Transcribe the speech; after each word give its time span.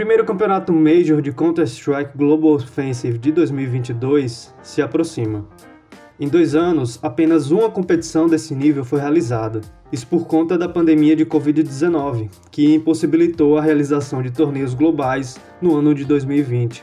primeiro 0.00 0.24
campeonato 0.24 0.72
Major 0.72 1.20
de 1.20 1.30
Counter-Strike 1.30 2.16
Global 2.16 2.52
Offensive 2.52 3.18
de 3.18 3.30
2022 3.32 4.54
se 4.62 4.80
aproxima. 4.80 5.46
Em 6.18 6.26
dois 6.26 6.54
anos, 6.54 6.98
apenas 7.02 7.50
uma 7.50 7.68
competição 7.68 8.26
desse 8.26 8.54
nível 8.54 8.82
foi 8.82 8.98
realizada, 8.98 9.60
isso 9.92 10.06
por 10.06 10.26
conta 10.26 10.56
da 10.56 10.66
pandemia 10.66 11.14
de 11.14 11.26
Covid-19, 11.26 12.30
que 12.50 12.74
impossibilitou 12.74 13.58
a 13.58 13.60
realização 13.60 14.22
de 14.22 14.30
torneios 14.30 14.72
globais 14.72 15.38
no 15.60 15.76
ano 15.76 15.94
de 15.94 16.06
2020. 16.06 16.82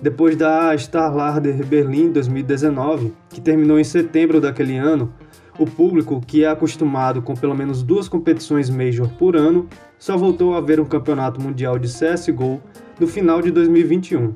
Depois 0.00 0.36
da 0.36 0.72
Starlarder 0.76 1.66
Berlim 1.66 2.12
2019, 2.12 3.12
que 3.30 3.40
terminou 3.40 3.80
em 3.80 3.84
setembro 3.84 4.40
daquele 4.40 4.76
ano, 4.76 5.12
o 5.58 5.66
público, 5.66 6.20
que 6.26 6.44
é 6.44 6.48
acostumado 6.48 7.20
com 7.22 7.34
pelo 7.34 7.54
menos 7.54 7.82
duas 7.82 8.08
competições 8.08 8.70
Major 8.70 9.08
por 9.18 9.36
ano, 9.36 9.68
só 9.98 10.16
voltou 10.16 10.54
a 10.54 10.60
ver 10.60 10.80
um 10.80 10.84
campeonato 10.84 11.40
mundial 11.40 11.78
de 11.78 11.88
CSGO 11.88 12.60
no 12.98 13.06
final 13.06 13.42
de 13.42 13.50
2021. 13.50 14.34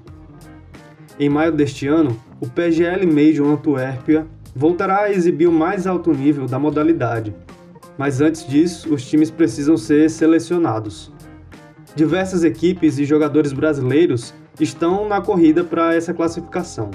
Em 1.18 1.28
maio 1.28 1.52
deste 1.52 1.86
ano, 1.86 2.20
o 2.40 2.46
PGL 2.46 3.06
Major 3.06 3.46
Antuérpia 3.48 4.26
voltará 4.54 5.02
a 5.02 5.12
exibir 5.12 5.48
o 5.48 5.52
mais 5.52 5.86
alto 5.86 6.12
nível 6.12 6.46
da 6.46 6.58
modalidade. 6.58 7.34
Mas 7.96 8.20
antes 8.20 8.46
disso, 8.46 8.92
os 8.92 9.04
times 9.06 9.30
precisam 9.30 9.76
ser 9.76 10.10
selecionados. 10.10 11.10
Diversas 11.94 12.44
equipes 12.44 12.98
e 12.98 13.06
jogadores 13.06 13.54
brasileiros 13.54 14.34
estão 14.60 15.08
na 15.08 15.20
corrida 15.20 15.64
para 15.64 15.94
essa 15.94 16.12
classificação. 16.12 16.90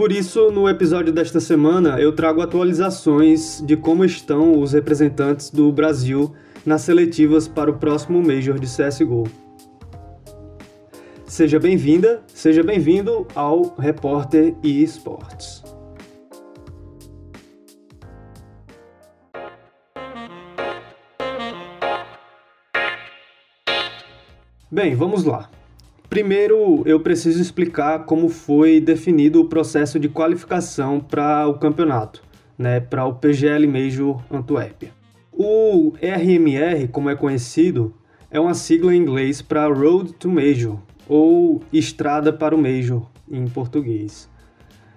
Por 0.00 0.12
isso, 0.12 0.50
no 0.50 0.66
episódio 0.66 1.12
desta 1.12 1.40
semana, 1.40 2.00
eu 2.00 2.10
trago 2.10 2.40
atualizações 2.40 3.62
de 3.62 3.76
como 3.76 4.02
estão 4.02 4.58
os 4.58 4.72
representantes 4.72 5.50
do 5.50 5.70
Brasil 5.70 6.34
nas 6.64 6.80
seletivas 6.80 7.46
para 7.46 7.70
o 7.70 7.76
próximo 7.76 8.22
Major 8.22 8.58
de 8.58 8.66
CSGO. 8.66 9.28
Seja 11.26 11.60
bem-vinda, 11.60 12.22
seja 12.28 12.62
bem-vindo 12.62 13.26
ao 13.34 13.74
Repórter 13.78 14.54
eSports. 14.62 15.62
Bem, 24.70 24.94
vamos 24.94 25.24
lá. 25.24 25.50
Primeiro, 26.10 26.82
eu 26.86 26.98
preciso 26.98 27.40
explicar 27.40 28.00
como 28.00 28.28
foi 28.28 28.80
definido 28.80 29.40
o 29.40 29.44
processo 29.44 29.96
de 29.96 30.08
qualificação 30.08 30.98
para 30.98 31.46
o 31.46 31.54
campeonato, 31.56 32.20
né, 32.58 32.80
para 32.80 33.04
o 33.04 33.14
PGL 33.14 33.64
Major 33.68 34.20
Antuérpia. 34.28 34.90
O 35.32 35.92
RMR, 36.02 36.88
como 36.88 37.10
é 37.10 37.14
conhecido, 37.14 37.94
é 38.28 38.40
uma 38.40 38.54
sigla 38.54 38.92
em 38.92 38.98
inglês 38.98 39.40
para 39.40 39.68
Road 39.68 40.12
to 40.14 40.28
Major, 40.28 40.80
ou 41.08 41.62
Estrada 41.72 42.32
para 42.32 42.56
o 42.56 42.60
Major 42.60 43.08
em 43.30 43.46
português, 43.46 44.28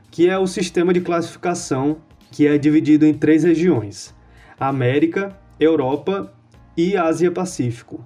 que 0.09 0.27
é 0.27 0.39
o 0.39 0.47
sistema 0.47 0.91
de 0.91 1.01
classificação 1.01 1.97
que 2.31 2.47
é 2.47 2.57
dividido 2.57 3.05
em 3.05 3.13
três 3.13 3.43
regiões: 3.43 4.15
América, 4.59 5.37
Europa 5.59 6.33
e 6.75 6.97
Ásia-Pacífico. 6.97 8.03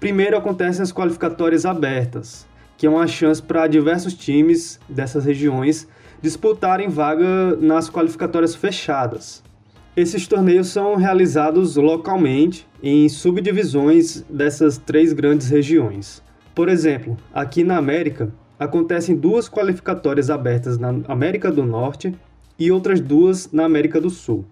Primeiro 0.00 0.36
acontecem 0.36 0.82
as 0.82 0.92
qualificatórias 0.92 1.66
abertas, 1.66 2.46
que 2.76 2.86
é 2.86 2.90
uma 2.90 3.08
chance 3.08 3.42
para 3.42 3.66
diversos 3.66 4.14
times 4.14 4.78
dessas 4.88 5.24
regiões 5.24 5.88
disputarem 6.22 6.88
vaga 6.88 7.56
nas 7.56 7.90
qualificatórias 7.90 8.54
fechadas. 8.54 9.42
Esses 9.96 10.28
torneios 10.28 10.68
são 10.68 10.94
realizados 10.94 11.74
localmente 11.74 12.64
em 12.80 13.08
subdivisões 13.08 14.24
dessas 14.30 14.78
três 14.78 15.12
grandes 15.12 15.48
regiões. 15.48 16.22
Por 16.54 16.68
exemplo, 16.68 17.16
aqui 17.34 17.64
na 17.64 17.76
América, 17.76 18.32
acontecem 18.56 19.16
duas 19.16 19.48
qualificatórias 19.48 20.30
abertas 20.30 20.78
na 20.78 20.94
América 21.08 21.50
do 21.50 21.64
Norte 21.64 22.14
e 22.56 22.70
outras 22.70 23.00
duas 23.00 23.50
na 23.50 23.64
América 23.64 24.00
do 24.00 24.10
Sul. 24.10 24.44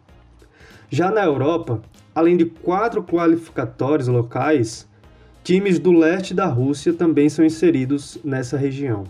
Já 0.90 1.12
na 1.12 1.24
Europa, 1.24 1.80
além 2.12 2.36
de 2.36 2.46
quatro 2.46 3.02
qualificatórios 3.04 4.08
locais, 4.08 4.88
times 5.46 5.78
do 5.78 5.92
leste 5.92 6.34
da 6.34 6.46
Rússia 6.46 6.92
também 6.92 7.28
são 7.28 7.44
inseridos 7.44 8.18
nessa 8.24 8.56
região. 8.56 9.04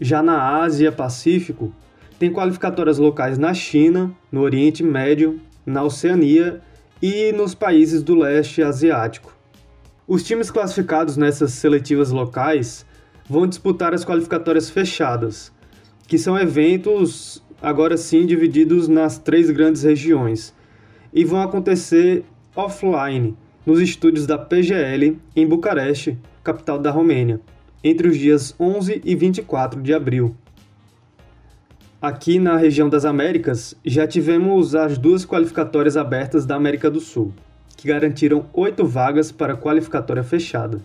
Já 0.00 0.22
na 0.22 0.60
Ásia 0.60 0.92
Pacífico, 0.92 1.74
tem 2.16 2.32
qualificatórias 2.32 2.96
locais 2.96 3.38
na 3.38 3.52
China, 3.52 4.14
no 4.30 4.42
Oriente 4.42 4.84
Médio, 4.84 5.40
na 5.66 5.82
Oceania 5.82 6.60
e 7.02 7.32
nos 7.32 7.56
países 7.56 8.04
do 8.04 8.14
leste 8.14 8.62
asiático. 8.62 9.36
Os 10.06 10.22
times 10.22 10.48
classificados 10.48 11.16
nessas 11.16 11.50
seletivas 11.54 12.12
locais 12.12 12.86
vão 13.28 13.44
disputar 13.44 13.92
as 13.92 14.04
qualificatórias 14.04 14.70
fechadas, 14.70 15.50
que 16.06 16.18
são 16.18 16.38
eventos 16.38 17.42
agora 17.60 17.96
sim 17.96 18.26
divididos 18.26 18.86
nas 18.86 19.18
três 19.18 19.50
grandes 19.50 19.82
regiões 19.82 20.54
e 21.12 21.24
vão 21.24 21.42
acontecer 21.42 22.24
offline 22.54 23.36
nos 23.64 23.80
estúdios 23.80 24.26
da 24.26 24.36
PGL 24.36 25.18
em 25.34 25.46
Bucareste, 25.46 26.18
capital 26.42 26.78
da 26.78 26.90
Romênia, 26.90 27.40
entre 27.82 28.08
os 28.08 28.18
dias 28.18 28.54
11 28.58 29.00
e 29.04 29.14
24 29.14 29.80
de 29.80 29.94
abril. 29.94 30.34
Aqui 32.00 32.38
na 32.38 32.56
região 32.56 32.88
das 32.88 33.04
Américas 33.04 33.74
já 33.84 34.06
tivemos 34.06 34.74
as 34.74 34.98
duas 34.98 35.24
qualificatórias 35.24 35.96
abertas 35.96 36.44
da 36.44 36.54
América 36.54 36.90
do 36.90 37.00
Sul 37.00 37.32
que 37.84 37.88
garantiram 37.88 38.46
oito 38.54 38.86
vagas 38.86 39.30
para 39.30 39.52
a 39.52 39.56
qualificatória 39.56 40.22
fechada. 40.22 40.80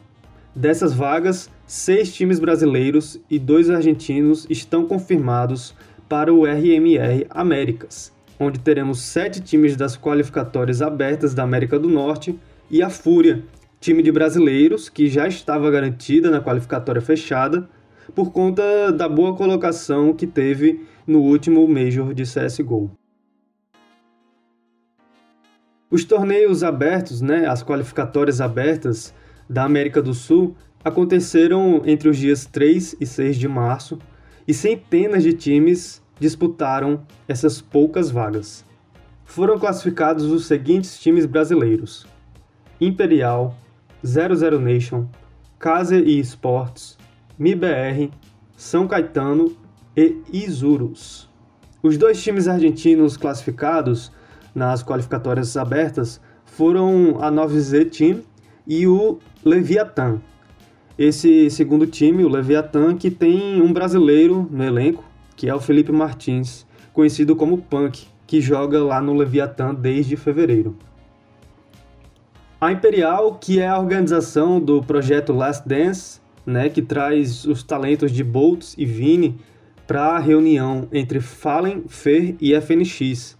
Dessas 0.53 0.93
vagas, 0.93 1.49
seis 1.65 2.13
times 2.13 2.39
brasileiros 2.39 3.17
e 3.29 3.39
dois 3.39 3.69
argentinos 3.69 4.45
estão 4.49 4.85
confirmados 4.85 5.73
para 6.09 6.33
o 6.33 6.45
RMR 6.45 7.25
Américas, 7.29 8.11
onde 8.39 8.59
teremos 8.59 9.01
sete 9.01 9.39
times 9.39 9.75
das 9.77 9.95
qualificatórias 9.95 10.81
abertas 10.81 11.33
da 11.33 11.43
América 11.43 11.79
do 11.79 11.87
Norte 11.87 12.37
e 12.69 12.83
a 12.83 12.89
Fúria, 12.89 13.43
time 13.79 14.03
de 14.03 14.11
brasileiros 14.11 14.89
que 14.89 15.09
já 15.09 15.27
estava 15.27 15.71
garantida 15.71 16.29
na 16.29 16.41
qualificatória 16.41 17.01
fechada 17.01 17.67
por 18.13 18.31
conta 18.31 18.91
da 18.91 19.07
boa 19.07 19.35
colocação 19.35 20.13
que 20.13 20.27
teve 20.27 20.85
no 21.05 21.19
último 21.21 21.67
Major 21.67 22.13
de 22.13 22.23
CSGO. 22.23 22.91
Os 25.89 26.05
torneios 26.05 26.63
abertos, 26.63 27.21
né, 27.21 27.47
as 27.47 27.63
qualificatórias 27.63 28.39
abertas 28.39 29.13
da 29.49 29.63
América 29.63 30.01
do 30.01 30.13
Sul 30.13 30.55
aconteceram 30.83 31.81
entre 31.85 32.07
os 32.07 32.17
dias 32.17 32.45
3 32.45 32.97
e 32.99 33.05
6 33.05 33.37
de 33.37 33.47
março 33.47 33.97
e 34.47 34.53
centenas 34.53 35.23
de 35.23 35.33
times 35.33 36.01
disputaram 36.19 37.05
essas 37.27 37.59
poucas 37.59 38.11
vagas. 38.11 38.63
Foram 39.25 39.57
classificados 39.57 40.25
os 40.25 40.45
seguintes 40.45 40.99
times 40.99 41.25
brasileiros: 41.25 42.05
Imperial, 42.81 43.55
00 44.03 44.59
Nation, 44.59 45.05
Casa 45.57 45.97
e 45.97 46.19
Esportes, 46.19 46.97
MIBR, 47.37 48.09
São 48.55 48.87
Caetano 48.87 49.55
e 49.95 50.17
Isurus. 50.31 51.29
Os 51.83 51.97
dois 51.97 52.21
times 52.21 52.47
argentinos 52.47 53.17
classificados 53.17 54.11
nas 54.55 54.83
qualificatórias 54.83 55.55
abertas 55.57 56.21
foram 56.45 57.17
a 57.21 57.31
9Z 57.31 57.89
Team 57.91 58.21
e 58.67 58.87
o 58.87 59.19
Leviathan. 59.43 60.21
Esse 60.97 61.49
segundo 61.49 61.87
time, 61.87 62.25
o 62.25 62.29
Leviathan, 62.29 62.95
que 62.95 63.09
tem 63.09 63.61
um 63.61 63.71
brasileiro 63.71 64.47
no 64.51 64.63
elenco, 64.63 65.03
que 65.35 65.49
é 65.49 65.55
o 65.55 65.59
Felipe 65.59 65.91
Martins, 65.91 66.65
conhecido 66.91 67.35
como 67.35 67.57
Punk, 67.57 68.07
que 68.27 68.41
joga 68.41 68.83
lá 68.83 69.01
no 69.01 69.13
Leviathan 69.13 69.73
desde 69.73 70.17
fevereiro. 70.17 70.77
A 72.61 72.73
Imperial, 72.73 73.35
que 73.35 73.61
é 73.61 73.69
a 73.69 73.79
organização 73.79 74.59
do 74.59 74.83
projeto 74.83 75.31
Last 75.31 75.65
Dance, 75.65 76.19
né, 76.45 76.67
que 76.67 76.81
traz 76.81 77.45
os 77.45 77.63
talentos 77.63 78.11
de 78.11 78.21
Boltz 78.21 78.75
e 78.77 78.85
Vini 78.85 79.37
para 79.87 80.01
a 80.01 80.19
reunião 80.19 80.85
entre 80.91 81.21
Fallen, 81.21 81.85
Fer 81.87 82.35
e 82.41 82.53
FNX, 82.53 83.37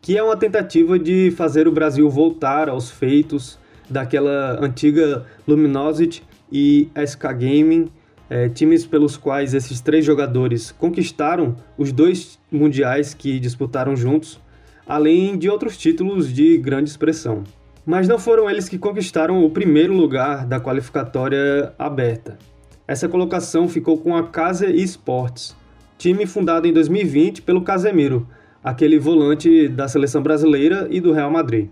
que 0.00 0.16
é 0.16 0.22
uma 0.22 0.36
tentativa 0.36 0.96
de 0.96 1.32
fazer 1.32 1.66
o 1.66 1.72
Brasil 1.72 2.08
voltar 2.08 2.68
aos 2.68 2.88
feitos 2.88 3.58
daquela 3.90 4.64
antiga 4.64 5.26
Luminosity 5.44 6.22
e 6.50 6.88
SK 7.04 7.32
Gaming, 7.32 7.90
é, 8.30 8.48
times 8.48 8.86
pelos 8.86 9.16
quais 9.16 9.54
esses 9.54 9.80
três 9.80 10.04
jogadores 10.04 10.70
conquistaram 10.70 11.56
os 11.76 11.90
dois 11.90 12.38
mundiais 12.48 13.12
que 13.12 13.40
disputaram 13.40 13.96
juntos, 13.96 14.40
além 14.86 15.36
de 15.36 15.50
outros 15.50 15.76
títulos 15.76 16.32
de 16.32 16.56
grande 16.58 16.90
expressão. 16.90 17.42
Mas 17.84 18.06
não 18.06 18.18
foram 18.18 18.48
eles 18.48 18.68
que 18.68 18.78
conquistaram 18.78 19.44
o 19.44 19.50
primeiro 19.50 19.92
lugar 19.92 20.46
da 20.46 20.60
qualificatória 20.60 21.72
aberta. 21.78 22.38
Essa 22.86 23.08
colocação 23.08 23.68
ficou 23.68 23.98
com 23.98 24.16
a 24.16 24.28
Casa 24.28 24.70
Esportes, 24.70 25.56
time 25.98 26.26
fundado 26.26 26.66
em 26.66 26.72
2020 26.72 27.42
pelo 27.42 27.62
Casemiro, 27.62 28.26
aquele 28.62 28.98
volante 28.98 29.68
da 29.68 29.88
seleção 29.88 30.22
brasileira 30.22 30.86
e 30.90 31.00
do 31.00 31.12
Real 31.12 31.30
Madrid. 31.30 31.68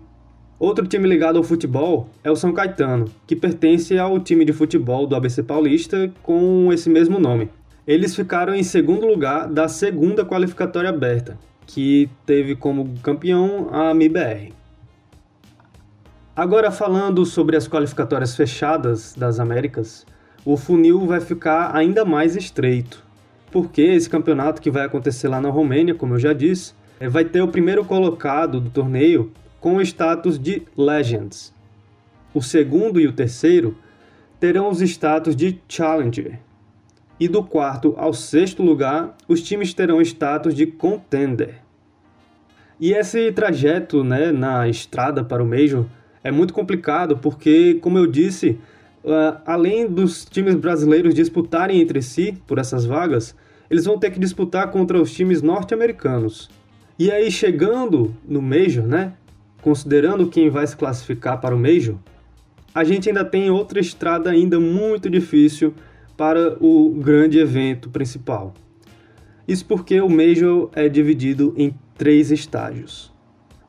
Outro 0.59 0.85
time 0.85 1.07
ligado 1.07 1.37
ao 1.37 1.43
futebol 1.43 2.09
é 2.23 2.29
o 2.29 2.35
São 2.35 2.53
Caetano, 2.53 3.05
que 3.25 3.35
pertence 3.35 3.97
ao 3.97 4.19
time 4.19 4.45
de 4.45 4.53
futebol 4.53 5.07
do 5.07 5.15
ABC 5.15 5.41
Paulista 5.41 6.11
com 6.21 6.71
esse 6.73 6.89
mesmo 6.89 7.19
nome. 7.19 7.49
Eles 7.87 8.15
ficaram 8.15 8.53
em 8.53 8.63
segundo 8.63 9.07
lugar 9.07 9.47
da 9.47 9.67
segunda 9.67 10.23
qualificatória 10.23 10.89
aberta, 10.89 11.37
que 11.65 12.09
teve 12.25 12.55
como 12.55 12.93
campeão 13.01 13.69
a 13.71 13.93
MIBR. 13.93 14.60
Agora 16.33 16.71
falando 16.71 17.25
sobre 17.25 17.57
as 17.57 17.67
qualificatórias 17.67 18.37
fechadas 18.37 19.13
das 19.13 19.37
Américas, 19.37 20.05
o 20.45 20.55
funil 20.55 21.05
vai 21.05 21.19
ficar 21.19 21.75
ainda 21.75 22.05
mais 22.05 22.37
estreito, 22.37 23.03
porque 23.51 23.81
esse 23.81 24.09
campeonato 24.09 24.61
que 24.61 24.71
vai 24.71 24.85
acontecer 24.85 25.27
lá 25.27 25.41
na 25.41 25.49
Romênia, 25.49 25.93
como 25.93 26.13
eu 26.13 26.19
já 26.19 26.31
disse, 26.31 26.73
é, 27.01 27.09
vai 27.09 27.25
ter 27.25 27.41
o 27.41 27.49
primeiro 27.49 27.83
colocado 27.83 28.61
do 28.61 28.69
torneio 28.69 29.29
com 29.59 29.75
o 29.75 29.81
status 29.81 30.39
de 30.39 30.63
Legends. 30.77 31.53
O 32.33 32.41
segundo 32.41 32.97
e 32.97 33.07
o 33.07 33.11
terceiro 33.11 33.77
terão 34.39 34.69
os 34.69 34.79
status 34.79 35.35
de 35.35 35.59
Challenger. 35.67 36.39
E 37.19 37.27
do 37.27 37.43
quarto 37.43 37.93
ao 37.97 38.13
sexto 38.13 38.63
lugar, 38.63 39.17
os 39.27 39.43
times 39.43 39.73
terão 39.73 40.01
status 40.01 40.55
de 40.55 40.65
Contender. 40.65 41.55
E 42.79 42.93
esse 42.93 43.33
trajeto 43.33 44.01
né, 44.01 44.31
na 44.31 44.69
estrada 44.69 45.23
para 45.25 45.43
o 45.43 45.45
Major 45.45 45.85
é 46.23 46.31
muito 46.31 46.53
complicado 46.53 47.17
porque, 47.17 47.75
como 47.81 47.97
eu 47.97 48.07
disse, 48.07 48.59
uh, 49.03 49.39
além 49.45 49.87
dos 49.87 50.25
times 50.25 50.55
brasileiros 50.55 51.13
disputarem 51.13 51.81
entre 51.81 52.01
si 52.01 52.37
por 52.45 52.57
essas 52.57 52.85
vagas, 52.85 53.35
eles 53.69 53.85
vão 53.85 53.97
ter 53.97 54.11
que 54.11 54.19
disputar 54.19 54.69
contra 54.69 55.01
os 55.01 55.11
times 55.13 55.41
norte-americanos. 55.41 56.49
E 56.99 57.09
aí, 57.09 57.31
chegando 57.31 58.13
no 58.27 58.41
Major, 58.41 58.85
né, 58.85 59.13
considerando 59.61 60.27
quem 60.27 60.49
vai 60.49 60.67
se 60.67 60.75
classificar 60.75 61.39
para 61.39 61.55
o 61.55 61.59
Major, 61.59 61.95
a 62.73 62.83
gente 62.83 63.09
ainda 63.09 63.25
tem 63.25 63.49
outra 63.49 63.79
estrada 63.79 64.29
ainda 64.29 64.59
muito 64.59 65.09
difícil 65.09 65.73
para 66.15 66.57
o 66.63 66.91
grande 66.91 67.39
evento 67.39 67.89
principal. 67.89 68.53
Isso 69.47 69.65
porque 69.65 69.99
o 69.99 70.09
Major 70.09 70.69
é 70.73 70.87
dividido 70.87 71.53
em 71.57 71.73
três 71.97 72.31
estágios. 72.31 73.10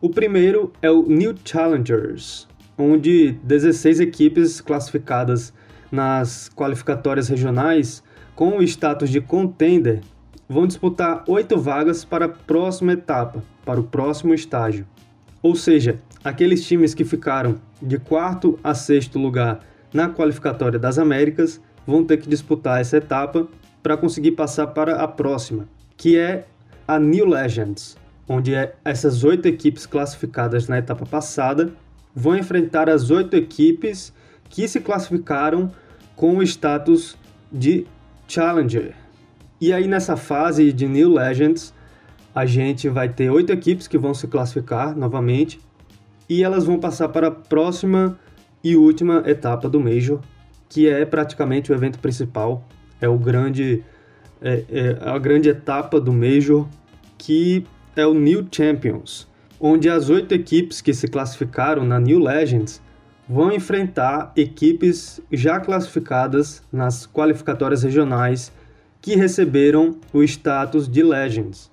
O 0.03 0.11
primeiro 0.11 0.73
é 0.83 0.91
o 0.91 1.05
New 1.05 1.33
Challengers, 1.45 2.49
onde 2.77 3.39
16 3.45 4.01
equipes 4.01 4.61
classificadas 4.61 5.55
nas 5.93 6.49
qualificatórias 6.49 7.29
regionais 7.29 8.03
com 8.35 8.59
o 8.59 8.65
status 8.65 9.09
de 9.11 9.21
contender 9.21 10.01
vão 10.49 10.67
disputar 10.67 11.23
oito 11.29 11.57
vagas 11.57 12.05
para 12.05 12.25
a 12.25 12.29
próxima 12.29 12.95
etapa, 12.95 13.45
para 13.65 13.79
o 13.79 13.85
próximo 13.85 14.35
estágio. 14.35 14.89
Ou 15.41 15.55
seja, 15.55 16.01
aqueles 16.25 16.67
times 16.67 16.95
que 16.95 17.05
ficaram 17.05 17.61
de 17.81 17.97
quarto 17.97 18.59
a 18.65 18.75
sexto 18.75 19.21
lugar 19.21 19.61
na 19.95 20.09
qualificatória 20.09 20.81
das 20.81 20.99
Américas 20.99 21.61
vão 21.87 22.05
ter 22.05 22.17
que 22.17 22.29
disputar 22.29 22.81
essa 22.81 22.97
etapa 22.97 23.47
para 23.81 23.97
conseguir 23.97 24.33
passar 24.33 24.67
para 24.67 24.97
a 24.97 25.07
próxima, 25.07 25.69
que 25.97 26.19
é 26.19 26.45
a 26.89 26.99
New 26.99 27.25
Legends, 27.25 28.02
onde 28.29 28.55
é 28.55 28.75
essas 28.85 29.25
oito 29.25 29.47
equipes 29.47 29.87
classificadas 29.87 30.69
na 30.69 30.79
etapa 30.79 31.05
passada 31.05 31.73
vão 32.15 32.37
enfrentar 32.37 32.89
as 32.89 33.11
oito 33.11 33.37
equipes 33.37 34.13
que 34.49 34.69
se 34.69 34.81
classificaram 34.81 35.71
com 36.15 36.37
o 36.37 36.43
status 36.43 37.17
de 37.51 37.87
Challenger. 38.29 38.95
E 39.61 39.73
aí 39.73 39.87
nessa 39.87 40.17
fase 40.17 40.73
de 40.73 40.87
New 40.87 41.11
Legends, 41.11 41.73
a 42.35 42.47
gente 42.47 42.89
vai 42.89 43.09
ter 43.09 43.31
oito 43.31 43.53
equipes 43.53 43.87
que 43.87 43.99
vão 43.99 44.15
se 44.15 44.27
classificar 44.27 44.97
novamente 44.97 45.61
e 46.29 46.43
elas 46.43 46.65
vão 46.65 46.79
passar 46.79 47.09
para 47.09 47.29
a 47.29 47.31
próxima 47.31 48.19
e 48.65 48.77
última 48.77 49.23
etapa 49.27 49.69
do 49.69 49.81
Major, 49.81 50.21
que 50.69 50.89
é 50.89 51.05
praticamente 51.05 51.73
o 51.73 51.75
evento 51.75 51.99
principal, 51.99 52.65
é 53.01 53.09
o 53.09 53.19
grande 53.19 53.83
é, 54.41 54.65
é 54.71 54.99
a 55.01 55.19
grande 55.19 55.49
etapa 55.49 56.01
do 56.01 56.13
Major, 56.13 56.67
que 57.19 57.65
é 57.95 58.07
o 58.07 58.15
New 58.15 58.47
Champions, 58.51 59.29
onde 59.61 59.89
as 59.89 60.09
oito 60.09 60.33
equipes 60.33 60.81
que 60.81 60.95
se 60.95 61.07
classificaram 61.09 61.85
na 61.85 62.01
New 62.01 62.19
Legends 62.19 62.83
vão 63.29 63.53
enfrentar 63.53 64.33
equipes 64.37 65.21
já 65.31 65.61
classificadas 65.61 66.63
nas 66.73 67.07
qualificatórias 67.07 67.83
regionais 67.83 68.53
que 69.01 69.17
receberam 69.17 69.97
o 70.13 70.23
status 70.23 70.89
de 70.89 71.03
Legends. 71.03 71.71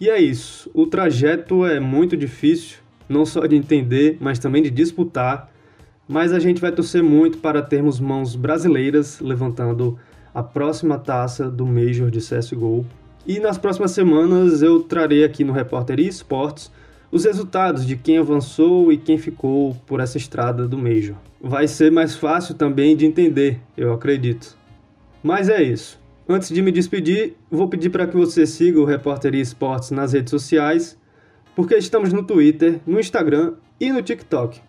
E 0.00 0.08
é 0.08 0.20
isso. 0.20 0.70
O 0.74 0.86
trajeto 0.86 1.64
é 1.64 1.78
muito 1.78 2.16
difícil, 2.16 2.78
não 3.08 3.24
só 3.24 3.46
de 3.46 3.56
entender, 3.56 4.16
mas 4.20 4.38
também 4.38 4.62
de 4.62 4.70
disputar. 4.70 5.50
Mas 6.08 6.32
a 6.32 6.40
gente 6.40 6.60
vai 6.60 6.72
torcer 6.72 7.02
muito 7.02 7.38
para 7.38 7.62
termos 7.62 8.00
mãos 8.00 8.34
brasileiras 8.34 9.20
levantando 9.20 9.98
a 10.34 10.42
próxima 10.42 10.98
taça 10.98 11.48
do 11.50 11.66
Major 11.66 12.10
de 12.10 12.18
CSGO. 12.18 12.84
E 13.26 13.38
nas 13.38 13.56
próximas 13.56 13.92
semanas 13.92 14.62
eu 14.62 14.82
trarei 14.82 15.22
aqui 15.24 15.44
no 15.44 15.52
Repórter 15.52 16.00
Esportes 16.00 16.70
os 17.10 17.24
resultados 17.24 17.86
de 17.86 17.94
quem 17.94 18.18
avançou 18.18 18.90
e 18.90 18.96
quem 18.96 19.18
ficou 19.18 19.76
por 19.86 20.00
essa 20.00 20.16
estrada 20.16 20.66
do 20.66 20.78
Major. 20.78 21.14
Vai 21.40 21.68
ser 21.68 21.92
mais 21.92 22.16
fácil 22.16 22.54
também 22.54 22.96
de 22.96 23.04
entender, 23.04 23.60
eu 23.76 23.92
acredito. 23.92 24.56
Mas 25.22 25.48
é 25.48 25.62
isso. 25.62 26.00
Antes 26.28 26.48
de 26.48 26.62
me 26.62 26.72
despedir, 26.72 27.36
vou 27.50 27.68
pedir 27.68 27.90
para 27.90 28.06
que 28.06 28.16
você 28.16 28.46
siga 28.46 28.80
o 28.80 28.84
Repórter 28.84 29.34
Esportes 29.34 29.90
nas 29.90 30.14
redes 30.14 30.30
sociais, 30.30 30.98
porque 31.54 31.76
estamos 31.76 32.12
no 32.12 32.22
Twitter, 32.22 32.80
no 32.86 32.98
Instagram 32.98 33.54
e 33.78 33.92
no 33.92 34.02
TikTok. 34.02 34.60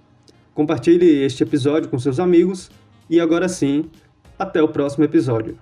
Compartilhe 0.53 1.23
este 1.23 1.41
episódio 1.41 1.89
com 1.89 1.97
seus 1.97 2.19
amigos 2.19 2.69
e 3.09 3.19
agora 3.19 3.47
sim, 3.47 3.85
até 4.37 4.61
o 4.61 4.67
próximo 4.67 5.05
episódio. 5.05 5.57